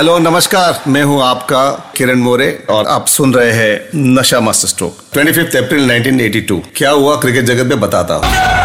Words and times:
Hello 0.00 0.18
नमस्कार। 0.18 0.82
मैं 0.86 1.02
हूँ 1.02 1.22
आपका 1.22 1.92
किरण 1.96 2.18
मोरे 2.18 2.64
और 2.70 2.86
आप 2.86 3.06
सुन 3.06 3.34
रहे 3.34 3.50
हैं 3.52 3.90
नशा 3.94 4.40
मास्टर 4.40 4.68
स्ट्रोक 4.68 4.98
25 5.16 5.56
अप्रैल 5.56 5.90
1982 5.90 6.60
क्या 6.76 6.90
हुआ? 6.90 7.16
क्रिकेट 7.16 7.44
जगत 7.44 7.66
में 7.66 7.80
बताता 7.80 8.14
हूँ। 8.14 8.59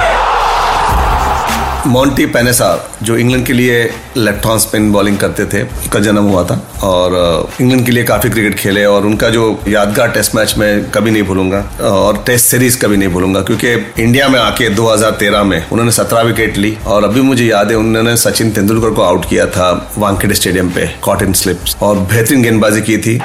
मॉन्टी 1.88 2.26
पेनेसार 2.26 2.84
जो 3.04 3.16
इंग्लैंड 3.18 3.46
के 3.46 3.54
लिए 3.54 3.82
लेफ़्ट 4.18 4.46
हैंड 4.46 4.60
स्पिन 4.60 4.92
बॉलिंग 4.92 5.18
करते 5.18 5.46
थे, 5.46 5.62
उनका 5.62 6.00
जन्म 6.00 6.24
हुआ 6.24 6.44
था 6.44 6.56
और 6.84 7.14
इंग्लैंड 7.62 7.86
के 7.86 7.92
लिए 7.92 8.04
काफ़ी 8.04 8.30
क्रिकेट 8.30 8.56
खेले 8.60 8.86
और 8.86 9.06
उनका 9.06 9.30
जो 9.30 9.44
यादगार 9.68 10.10
टेस्ट 10.12 10.36
मैच 10.36 10.54
मैं 10.58 10.70
कभी 10.92 11.12
नहीं 11.12 11.24
भूलूँगा 11.24 11.60
और 11.90 12.24
टेस्ट 12.26 12.46
सीरीज़ 12.46 12.80
कभी 12.82 12.98
नहीं 12.98 13.10
भूलूँगा, 13.10 13.42
क्योंकि 13.42 13.74
इंडिया 14.04 14.28
में 14.30 14.40
आके 14.40 14.70
2013 14.76 15.44
में 15.44 15.58
उन्होंने 15.70 15.92
17 15.92 16.26
विकेट 16.26 16.58
ली 16.58 16.78
और 16.88 17.04
अभी 17.04 17.22
मुझे 17.22 17.46
याद 17.46 17.72
है 17.72 17.78
उन्होंने 17.78 18.16
सचिन 18.18 18.52
तेंदुलकर 18.52 18.94
को 18.96 19.02
आउट 19.04 19.30
किया 19.30 19.46
था 19.58 19.70
वानखेड़े 19.98 20.36
स्टेडियम 20.36 20.70
पे 20.70 20.88
कॉटन 21.04 21.34
स्लिप्स 21.42 21.78
और 21.82 22.00
बेहतरीन 22.14 22.42
गेंदबाजी 22.44 22.82
की 22.82 22.98
थी. 22.98 23.20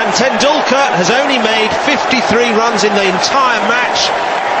And 0.00 0.14
Tendulkar 0.18 0.84
has 0.92 1.10
only 1.14 1.38
made 1.38 1.72
53 1.86 2.52
runs 2.58 2.84
in 2.84 2.94
the 2.94 3.02
entire 3.08 3.64
match. 3.68 4.04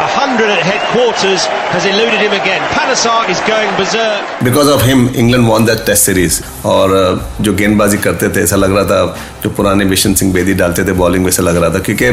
100 0.02 0.50
at 0.50 0.62
headquarters 0.66 1.46
has 1.72 1.84
eluded 1.84 2.20
him 2.24 2.32
again. 2.32 2.62
Panasar 2.74 3.28
is 3.32 3.40
going 3.48 3.72
berserk. 3.78 4.44
Because 4.44 4.68
of 4.70 4.84
him 4.84 5.08
England 5.16 5.46
won 5.46 5.64
that 5.64 5.84
test 5.86 6.04
series 6.06 6.40
और 6.66 6.94
uh, 6.98 7.42
जो 7.44 7.52
गेंदबाजी 7.54 7.96
करते 8.06 8.28
थे 8.28 8.42
ऐसा 8.42 8.56
लग 8.56 8.76
रहा 8.76 8.84
था 8.84 9.16
जो 9.42 9.50
पुराने 9.50 9.84
बिशन 9.84 10.14
सिंह 10.14 10.32
बेदी 10.34 10.54
डालते 10.54 10.84
थे 10.84 10.92
बॉलिंग 11.02 11.24
वैसा 11.24 11.42
लग 11.42 11.56
रहा 11.56 11.70
था। 11.74 11.78
क्योंकि 11.88 12.08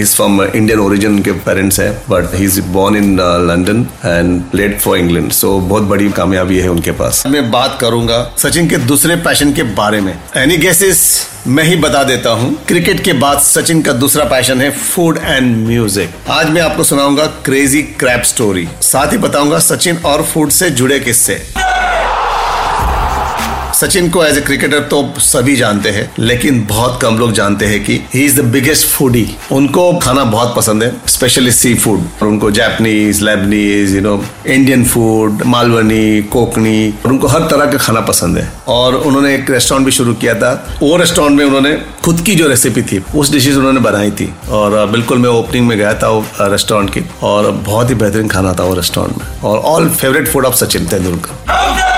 इज़ 0.00 0.14
फ्रॉम 0.16 0.42
इंडियन 0.42 0.80
ओरिजिन 0.80 1.14
उनके 1.14 1.32
पेरेंट्स 1.46 1.80
हैं 1.80 1.92
but 2.10 2.34
he 2.34 2.44
is 2.44 2.60
born 2.76 2.96
in 2.96 3.16
London 3.50 3.86
and 4.04 4.42
played 4.50 4.78
for 4.80 4.98
England 4.98 5.32
so 5.32 5.58
बहुत 5.60 5.82
बड़ी 5.82 6.08
कामयाबी 6.20 6.58
है 6.58 6.68
उनके 6.68 6.90
पास। 7.02 7.22
मैं 7.26 7.50
बात 7.50 7.78
करूँगा 7.80 8.30
सचिन 8.38 8.68
के 8.68 8.76
दूसरे 8.92 9.16
पैशन 9.26 9.52
के 9.52 9.62
बारे 9.82 10.00
में। 10.00 10.18
एनी 10.36 10.56
गेसेस 10.56 11.02
मैं 11.46 11.62
ही 11.64 11.76
बता 11.76 12.02
देता 12.04 12.30
हूँ, 12.30 12.52
क्रिकेट 12.68 13.02
के 13.04 13.12
बाद 13.12 13.38
सचिन 13.40 13.80
का 13.82 13.92
दूसरा 13.92 14.24
पैशन 14.24 14.60
है 14.60 14.70
फ़ूड 14.70 15.18
एंड 15.18 15.56
म्यूज़िक 15.66 16.10
आज 16.30 16.50
मैं 16.50 16.62
आपको 16.62 16.84
सुनाऊँगा 16.84 17.26
क्रेजी 17.44 17.82
क्रैप 18.00 18.22
स्टोरी 18.22 18.68
साथ 18.82 19.12
ही 19.12 19.18
बताऊँगा 19.18 19.58
सचिन 19.58 19.96
और 20.04 20.22
फ़ूड 20.22 20.50
से 20.50 20.70
जुड़े 20.70 21.00
किस्से। 21.00 21.42
सचिन 23.80 24.08
को 24.10 24.24
एज 24.24 24.38
ए 24.38 24.40
क्रिकेटर 24.40 24.80
तो 24.80 24.98
सभी 25.18 25.54
जानते 25.56 25.90
हैं, 25.90 26.10
लेकिन 26.18 26.60
बहुत 26.68 26.98
कम 27.02 27.18
लोग 27.18 27.32
जानते 27.32 27.66
हैं 27.66 27.82
कि 27.84 27.94
he 28.14 28.24
is 28.24 28.40
the 28.40 28.44
biggest 28.46 28.86
foodie 28.88 29.26
उनको 29.52 29.92
खाना 29.98 30.24
बहुत 30.24 30.54
पसंद 30.56 30.82
है 30.82 30.92
स्पेशली 31.06 31.52
सी 31.52 31.74
फ़ूड 31.74 32.00
और 32.22 32.28
उनको 32.28 32.50
Japanese 32.50 33.20
Lebanese 33.22 33.94
you 33.94 34.00
know 34.00 34.22
Indian 34.46 34.84
food 34.84 35.42
Malvani 35.46 36.22
Kokni 36.22 36.90
और 36.90 37.12
उनको 37.12 37.26
हर 37.26 37.48
तरह 37.50 37.70
का 37.72 37.78
खाना 37.78 38.00
पसंद 38.00 38.38
है। 38.38 38.52
और 38.68 38.94
उन्होंने 38.96 39.34
एक 39.34 39.50
रेस्टोरेंट 39.50 39.86
भी 39.86 39.92
शुरू 39.92 40.14
किया 40.14 40.34
था। 40.34 40.52
वो 40.82 40.96
रेस्टोरेंट 40.96 41.36
में 41.38 41.44
उन्होंने 41.44 41.72
खुद 42.04 42.20
की 42.26 42.34
जो 42.34 42.48
रेसिपी 42.48 42.82
थी, 42.82 43.02
उस 43.14 43.32
डिशेज 43.32 43.56
उन्होंने 43.56 43.80
बनाई 43.80 44.10
थी। 44.10 44.32
और 44.50 44.86
बिल्कुल 44.86 45.18
मैं 45.18 45.30
ओपनिंग 45.30 45.66
में 45.66 45.76
गया 45.78 45.94
था 45.94 46.08
वो 46.08 46.24
रेस्टोरेंट 46.42 46.90
की। 46.94 47.04
और 47.22 47.50
बहुत 47.50 47.90
ही 47.90 47.94
बेहतरीन 47.94 48.28
खाना 48.28 48.52
था 48.52 48.64
वो 48.64 48.74
रेस्टोरेंट 48.74 49.18
में। 49.18 49.40
और 49.40 49.58
all 49.72 49.88
favourite 49.90 50.28
food 50.28 50.44
of 50.44 50.54
Sachin 50.64 50.86
Tendulkar. 50.86 51.89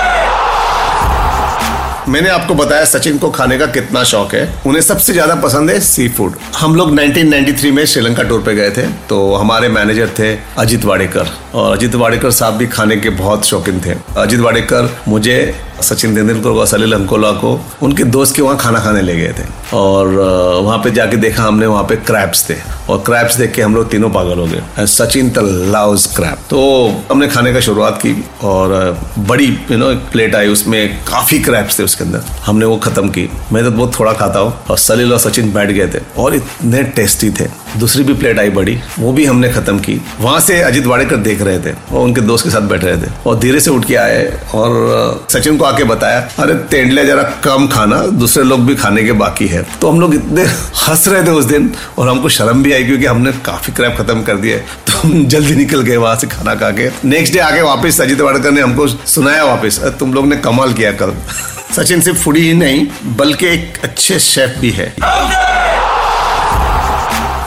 मैंने 2.09 2.29
आपको 2.29 2.53
बताया 2.55 2.85
सचिन 2.85 3.17
को 3.17 3.29
खाने 3.31 3.57
का 3.57 3.65
कितना 3.67 4.03
शौक 4.03 4.33
है। 4.35 4.41
उन्हें 4.67 4.81
सबसे 4.81 5.13
ज़्यादा 5.13 5.35
पसंद 5.41 5.69
है 5.69 5.79
सी 5.81 6.07
फ़ूड 6.09 6.35
हम 6.57 6.75
लोग 6.75 6.91
1993 6.91 7.71
में 7.71 7.85
श्रीलंका 7.85 8.23
टूर 8.23 8.41
पे 8.43 8.55
गए 8.55 8.71
थे 8.71 8.87
तो 9.09 9.33
हमारे 9.35 9.69
मैनेजर 9.69 10.09
थे 10.19 10.33
अजित 10.57 10.85
वाडेकर। 10.85 11.27
और 11.53 11.75
अजित 11.77 11.95
वाडेकर 11.95 12.31
साहब 12.31 12.53
भी 12.53 12.67
खाने 12.67 12.97
के 12.97 13.09
बहुत 13.11 13.45
शौकीन 13.45 13.81
थे। 13.85 13.95
अजित 14.17 14.39
वाडेकर 14.39 14.89
मुझे 15.07 15.37
सचिन 15.81 16.15
तेंदुलकर 16.15 16.49
को 16.49 16.65
सलील 16.65 16.93
अंकोला 16.93 17.31
को 17.41 17.59
उनके 17.83 18.03
दोस्त 18.05 18.35
के 18.35 18.41
वहाँ 18.41 18.57
खाना 18.57 18.79
खाने 18.79 19.01
ले 19.01 19.15
गए 19.15 19.33
थे। 19.33 19.43
और 19.73 20.07
वहाँ 20.63 20.77
पे 20.77 20.91
जाके 20.91 21.17
देखा 21.17 21.43
हमने 21.43 21.65
वहाँ 21.65 21.83
पे 21.83 21.95
क्रैप्स 22.05 22.49
थे। 22.49 22.55
और 22.89 22.97
क्रैप्स 23.05 23.35
देख 23.37 23.51
के 23.53 23.61
हम 23.61 23.75
लोग 23.75 23.89
तीनों 23.89 24.09
पागल 24.09 24.39
हो 24.39 24.45
गए। 24.45 24.85
सचिन 24.87 25.31
लव्स 25.73 26.05
क्रैप 26.15 26.39
तो 26.49 26.61
हमने 27.11 27.27
खाने 27.27 27.53
का 27.53 27.59
शुरुआत 27.59 27.99
की 28.01 28.15
और 28.43 28.71
बड़ी 29.19 29.45
यू 29.71 29.77
नो 29.77 29.89
एक 29.91 29.99
प्लेट 30.11 30.35
आई 30.35 30.47
उसमें 30.47 31.03
काफ़ी 31.03 31.39
क्रैप्स 31.39 31.79
थे 31.79 31.83
उसके 31.83 32.03
अंदर। 32.03 32.23
हमने 32.45 32.65
वो 32.65 32.77
खत्म 32.77 33.09
की। 33.09 33.29
मैं 33.53 33.63
तो 33.63 33.71
बहुत 33.71 33.99
थोड़ा 33.99 34.13
खाता 34.13 34.39
हूँ। 34.39 34.53
और 34.69 34.77
सलील 34.77 35.13
और 35.13 35.19
सचिन 35.19 35.51
बैठ 35.53 35.71
गए 35.71 35.87
थे 35.87 36.03
और 36.17 36.35
इतने 36.35 36.83
टेस्टी 36.95 37.29
थे। 37.31 37.47
दूसरी 37.79 38.03
भी 38.03 38.13
प्लेट 38.13 38.39
आई 38.39 38.49
बड़ी, 38.49 38.77
वो 38.99 39.11
भी 39.11 39.25
हमने 39.25 39.49
खत्म 39.49 39.79
की। 39.79 39.99
वहाँ 40.19 40.39
से 40.39 40.61
अजित 40.61 40.85
वाडेकर 40.85 41.15
देख 41.17 41.41
रहे 41.41 41.59
थे 41.59 41.71
और 41.71 41.99
उनके 41.99 42.21
दोस्त 42.21 42.45
के 42.45 42.49
साथ 42.49 42.67
बैठ 42.69 42.83
रहे 42.83 42.97
थे। 42.97 43.11
और 43.27 43.39
धीरे 43.39 43.59
से 43.59 43.71
उठ 43.71 43.85
के 43.85 43.95
आए 43.95 44.25
और 44.55 45.25
सचिन 45.29 45.57
को 45.57 45.65
आके 45.65 45.83
बताया, 45.83 46.19
अरे 46.39 46.53
तेंडले 46.69 47.05
जरा 47.05 47.23
कम 47.43 47.67
खाना, 47.67 48.05
दूसरे 48.15 48.43
लोग 48.43 48.65
भी 48.65 48.75
खाने 48.75 49.03
के 49.03 49.11
बाकी 49.13 49.47
है। 49.47 49.62
तो 49.81 49.89
हम 49.89 49.99
लोग 50.01 50.15
इतने 50.15 50.43
हंस 50.81 51.07
रहे 51.07 51.23
थे 51.23 51.31
उस 51.31 51.45
दिन 51.45 51.71
और 51.97 52.09
हमको 52.09 52.29
शर्म 52.29 52.63
भी 52.63 52.73
आई 52.73 52.83
क्योंकि 52.83 53.05
हमने 53.05 53.31
काफ़ी 53.45 53.73
क्रैप 53.73 53.95
खत्म 53.97 54.21
कर 54.23 54.37
दिया 54.37 54.57
तो 54.57 54.97
हम 54.99 55.25
जल्दी 55.25 55.55
निकल 55.55 55.81
गए 55.81 55.97
वहाँ 55.97 56.15
से 56.15 56.27
खाना 56.27 56.55
खा 56.55 56.69
के। 56.71 56.89
नेक्स्ट 57.05 57.33
डे 57.33 57.39
आके 57.39 57.61
वापस 57.61 58.01
अजित 58.01 58.21
वाड़कर 58.21 58.51
ने 58.51 58.61
हमको 58.61 58.87
सुनाया 58.87 59.43
वापस 59.43 59.79
तुम 59.99 60.13
लोग 60.13 60.27
ने 60.27 60.37
कमाल 60.37 60.73
किया 60.73 60.91
कल। 61.01 61.13
सचिन 61.75 62.01
सिर्फ़ 62.01 62.19
फूडी 62.19 62.41
ही 62.41 62.53
नहीं 62.53 62.87
बल्कि 63.17 63.47
एक 63.47 63.79
अच्छे 63.83 64.19
शेफ 64.19 64.57
भी 64.59 64.69
है। 64.71 64.93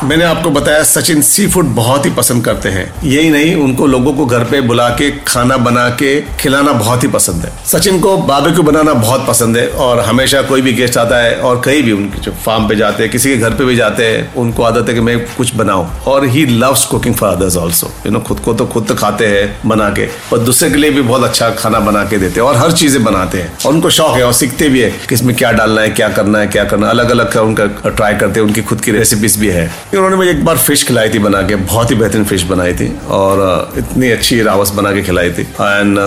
मैंने 0.05 0.25
आपको 0.25 0.51
बताया 0.51 0.83
सचिन 0.83 1.21
सी 1.23 1.47
फ़ूड 1.47 1.67
बहुत 1.75 2.07
ही 2.07 2.11
पसंद 2.11 2.45
करते 2.45 2.69
हैं। 2.69 2.85
यही 3.05 3.29
नहीं, 3.31 3.55
उनको 3.55 3.87
लोगों 3.87 4.13
को 4.13 4.25
घर 4.27 4.45
पे 4.45 4.61
बुला 4.61 4.89
के, 4.89 5.11
खाना 5.19 5.57
बना 5.57 5.89
के 5.91 6.21
खिलाना 6.37 6.73
बहुत 6.73 7.03
ही 7.03 7.09
पसंद 7.09 7.45
है। 7.45 7.53
सचिन 7.67 8.01
को 8.01 8.17
बारबेक्यू 8.19 8.63
बनाना 8.63 8.93
बहुत 8.95 9.27
पसंद 9.27 9.57
है 9.57 9.67
और 9.69 10.01
हमेशा 10.01 10.43
कोई 10.43 10.63
भी 10.63 10.73
गेस्ट 10.73 10.97
आता 10.97 11.19
है 11.19 11.35
और 11.41 11.61
कहीं 11.61 11.83
भी 11.83 11.93
उनके 11.93 12.21
जो 12.21 12.33
फार्म 12.45 12.69
पे 12.69 12.77
जाते 12.77 13.03
हैं, 13.03 13.13
किसी 13.13 13.31
के 13.31 13.37
घर 13.37 13.51
पे 13.51 13.65
भी 13.65 13.77
जाते 13.77 14.07
हैं, 14.07 14.35
उनको 14.35 14.63
आदत 14.63 14.89
है 14.89 14.95
कि 14.95 15.01
मैं 15.01 15.19
कुछ 15.37 15.55
बनाऊँ। 15.55 15.89
और 16.07 16.27
he 16.27 16.45
loves 16.47 16.85
cooking 16.85 17.15
for 17.15 17.29
others 17.29 17.57
also 17.57 17.91
you 18.07 18.13
know 18.13 18.21
खुद 18.21 18.41
को 18.41 18.55
तो 18.55 18.67
खुद 18.67 18.87
तो 18.89 18.95
खाते 18.95 19.27
हैं 19.27 19.69
बना 19.69 19.89
के 19.91 20.09
और 20.33 20.39
दूसरे 20.39 20.71
के 20.71 20.77
लिए 20.77 20.91
भी 20.91 21.03
बहुत 21.03 21.25
अच्छा 21.25 21.51
खाना 21.53 21.81
बना 21.81 22.05
के 22.05 22.19
देते 22.19 22.41
हैं 22.41 22.49
और 22.49 22.57
हर 22.57 22.73
चीज़ें 22.73 23.03
बनाते 23.05 23.39
हैं। 23.39 23.53
और 23.67 23.73
उनको 23.73 23.91
शौक 23.91 24.17
है 24.17 24.25
और 24.25 24.33
सीखते 24.33 24.69
भी 24.69 24.81
है 24.81 24.91
कि 25.09 25.15
इसमें 25.15 25.35
क्या 25.37 25.53
डालना 25.53 25.81
है, 25.81 25.91
क्या 25.91 26.09
करना 26.09 26.39
है, 26.39 26.47
क्या 26.47 26.65
करना 26.65 26.91
अलग 26.91 27.11
अलग 27.11 27.37
उनका 27.37 27.67
ट्राई 27.89 28.15
करते 28.15 28.41
हैं, 28.41 28.47
उनकी 28.47 28.63
खुद 28.63 28.81
की 28.81 28.91
रेसिपीज़ 28.91 29.39
भी 29.41 29.49
है। 29.49 29.71
उन्होंने 29.95 30.17
मुझे 30.17 30.31
एक 30.31 30.45
बार 30.45 30.59
फ़िश 30.59 30.83
खिलाई 30.87 31.09
थी 31.11 31.19
बना 31.19 31.41
के, 31.43 31.57
बहुत 31.57 31.91
ही 31.91 31.97
बेहतरीन 31.97 32.25
फ़िश 32.25 32.43
बनाई 32.45 32.73
थी 32.75 32.89
और 33.11 33.73
इतनी 33.79 34.11
अच्छी 34.11 34.41
रावस 34.43 34.71
बना 34.71 34.93
के 34.93 35.03
खिलाई 35.03 35.31
थी। 35.31 35.43
एंड 35.43 35.99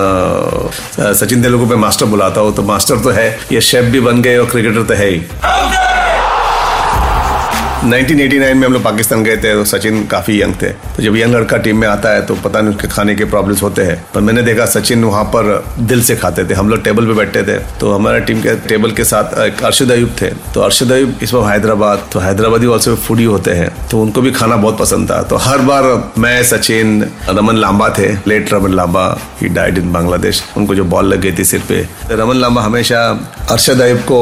सचिन 1.00 1.42
तेंदुलकर 1.42 1.70
पे 1.70 1.76
मास्टर 1.76 2.06
बुलाता 2.06 2.42
हूँ 2.42 2.56
तो 2.56 2.64
मास्टर 2.64 3.00
तो 3.04 3.10
है, 3.10 3.30
ये 3.52 3.62
शेफ 3.62 3.86
भी 3.92 4.00
बन 4.00 4.22
गए 4.22 4.38
और 4.38 4.50
क्रिकेटर 4.50 4.84
तो 4.84 4.94
है 4.94 5.10
ही। 5.10 5.22
1989 7.90 8.54
में 8.54 8.66
हम 8.68 8.74
लोग 8.74 8.84
पाकिस्तान 8.84 9.24
गए 9.24 9.36
थे 9.38 9.54
तो 9.54 9.64
सचिन 9.66 10.06
काफ़ी 10.08 10.42
यंग 10.42 10.54
थे। 10.62 10.68
तो 10.96 11.04
जब 11.04 11.16
यंग 11.16 11.36
लड़का 11.36 11.58
टीम 11.58 11.78
में 11.78 11.88
आता 11.88 12.10
है 12.10 12.22
तो 12.26 12.36
पता 12.36 12.62
नहीं 12.62 12.76
उसके 12.76 12.88
खाने 12.88 13.16
के 13.16 13.26
प्रॉब्लम्स 13.26 13.64
होते 13.64 13.82
हैं। 13.82 13.96
पर 14.14 14.22
मैंने 14.22 14.42
देखा 14.42 14.66
सचिन 14.66 15.04
वहाँ 15.04 15.24
पर 15.26 15.48
दिल 15.80 16.02
से 16.04 16.16
खाते 16.16 16.46
थे। 16.46 16.54
हम 16.54 16.70
लोग 16.70 16.84
टेबल 16.84 17.06
पे 17.06 17.14
बैठते 17.14 17.44
थे। 17.44 17.58
तो 17.80 17.94
हमारे 17.94 18.20
टीम 18.20 18.42
के 18.42 18.56
टेबल 18.68 18.92
के 18.92 19.04
साथ 19.04 19.40
एक 19.40 19.64
अर्शद 19.64 19.92
अयूब 19.92 20.16
थे। 20.22 20.30
तो 20.54 20.62
अर्शद 20.62 20.92
अयूब 20.92 21.20
इस 21.24 21.34
वक्त 21.34 21.50
हैदराबाद 21.50 22.08
तो 22.14 22.20
हैदराबादी 22.20 22.68
ऑल्सो 22.68 22.96
फूडी 23.08 23.24
होते 23.24 23.52
हैं। 23.52 23.72
तो 23.90 24.02
उनको 24.02 24.22
भी 24.22 24.32
खाना 24.32 24.56
बहुत 24.58 24.78
पसंद 24.78 25.10
था। 25.12 25.22
तो 25.24 25.36
हर 25.38 25.60
बार 25.62 25.84
मैं, 26.18 26.44
सचिन, 26.44 27.02
रमन 27.30 27.58
लांबा 27.58 27.90
थे। 27.98 28.08
Late 28.28 28.54
Raman 28.54 28.74
Lamba 28.74 29.06
he 29.42 29.50
died 29.50 29.78
in 29.78 29.92
Bangladesh 29.94 30.44
उनको 30.58 30.76
जो 30.76 30.84
बॉल 30.86 31.06
लग 31.06 31.22
गई 31.22 31.32
थी 31.32 31.46
सिर 31.46 31.64
पे। 31.70 31.86
रमन 32.12 32.36
लांबा 32.36 32.62
हमेशा 32.62 33.02
अरशद 33.52 33.82
अयब 33.82 34.00
को, 34.02 34.20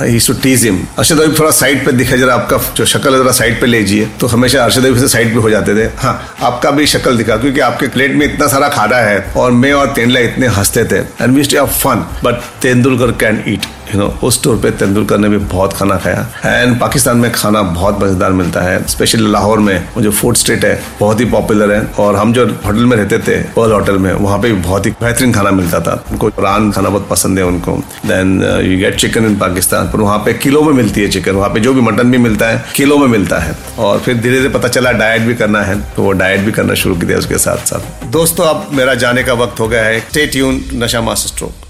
he 0.00 0.18
to 0.26 0.32
tease 0.42 0.64
him 0.64 0.78
Arshad 0.98 1.20
Ayub 1.20 1.38
थोड़ा 1.38 1.50
साइड 1.50 1.84
पे 1.86 1.92
दिखा, 1.92 2.16
जरा 2.16 2.34
आपका 2.34 2.58
जो 2.76 2.84
शक्ल 2.86 3.12
है, 3.14 3.22
जरा 3.22 3.32
साइड 3.32 3.60
पे 3.60 3.66
लीजिए 3.66 4.08
तो 4.20 4.26
हमेशा 4.26 4.62
अरशद 4.64 4.84
अयब 4.84 4.98
से 4.98 5.08
साइड 5.08 5.32
पे 5.34 5.40
हो 5.40 5.50
जाते 5.50 5.74
थे। 5.76 5.88
हाँ 5.98 6.14
आपका 6.42 6.70
भी 6.70 6.86
शक्ल 6.86 7.16
दिखा, 7.16 7.36
क्योंकि 7.36 7.60
आपके 7.60 7.88
प्लेट 7.88 8.14
में 8.14 8.26
इतना 8.26 8.46
सारा 8.46 8.68
खाना 8.68 8.96
है 8.98 9.20
और 9.36 9.50
मैं 9.52 9.72
और 9.72 9.92
तेंडला 9.94 10.20
इतने 10.20 10.46
हँसते 10.48 10.84
थे। 10.84 10.98
And 11.20 11.38
have 11.54 11.66
fun 11.66 12.06
but 12.24 12.42
Tendulkar 12.62 13.12
can 13.20 13.42
eat 13.48 13.66
you 13.94 14.00
know 14.00 14.06
उस 14.22 14.42
टूर 14.44 14.56
पे 14.62 14.70
तेंदुलकर 14.72 15.18
ने 15.18 15.28
भी 15.28 15.38
बहुत 15.48 15.72
खाना 15.72 15.96
खाया। 15.98 16.26
एंड 16.46 16.78
पाकिस्तान 16.80 17.16
में 17.16 17.30
खाना 17.32 17.62
बहुत 17.62 18.02
मज़ेदार 18.02 18.32
मिलता 18.32 18.60
है। 18.60 18.82
स्पेशली 18.88 19.30
लाहौर 19.30 19.58
में 19.60 19.88
जो 19.98 20.10
फ़ूड 20.12 20.36
स्ट्रीट 20.36 20.64
है, 20.64 20.80
बहुत 21.00 21.20
ही 21.20 21.24
पॉपुलर 21.26 21.72
है। 21.72 21.80
और 22.00 22.16
हम 22.16 22.32
जो 22.32 22.46
होटल 22.66 22.84
में 22.84 22.96
रहते 22.96 23.18
थे 23.20 23.40
पर्ल 23.52 23.72
होटल 23.72 23.98
में, 23.98 24.12
वहाँ 24.12 24.38
पे 24.38 24.52
भी 24.52 24.60
बहुत 24.60 24.86
ही 24.86 24.90
बेहतरीन 25.00 25.32
खाना 25.32 25.50
मिलता 25.52 25.80
था। 25.80 26.02
उनको 26.10 26.28
रान 26.40 26.70
खाना 26.72 26.88
बहुत 26.88 27.08
पसंद 27.08 27.38
है 27.38 27.44
उनको। 27.44 27.76
Then 28.06 28.42
you 28.62 28.78
get 28.78 28.96
chicken 28.96 29.26
in 29.26 29.36
Pakistan 29.38 29.90
पर 29.90 30.00
वहाँ 30.00 30.18
पे 30.18 30.32
किलो 30.36 30.62
में 30.62 30.72
मिलती 30.74 31.02
है 31.02 31.08
चिकन 31.10 31.32
वहाँ 31.32 31.50
पे 31.50 31.60
जो 31.60 31.74
भी 31.74 31.80
मटन 31.82 32.10
भी 32.10 32.18
मिलता 32.20 32.46
है, 32.46 32.64
किलो 32.76 32.98
में 32.98 33.06
मिलता 33.08 33.38
है। 33.38 33.56
और 33.78 33.98
फिर 34.00 34.16
धीरे 34.16 34.36
धीरे 34.36 34.48
पता 34.50 34.68
चला 34.68 34.92
डाइट 34.94 35.22
भी 35.22 35.34
करना 35.34 35.62
है 35.62 35.80
तो 35.94 36.02
वो 36.02 36.12
डाइट 36.14 36.40
भी 36.40 36.52
करना 36.52 36.74
शुरू 36.76 36.94
किया 36.96 37.18
उसके 37.18 37.38
साथ 37.38 37.66
साथ 37.66 38.08
दोस्तों, 38.12 38.44
अब 38.44 38.68
मेरा 38.72 38.94
जाने 38.96 39.22
का 39.22 39.32
वक्त 39.34 39.60
हो 39.60 39.68
गया 39.68 39.82
है। 39.82 39.98
स्टे 40.00 40.26
ट्यून 40.26 40.62
नशा 40.74 41.00
मास्टर 41.00 41.28
स्ट्रोक 41.28 41.69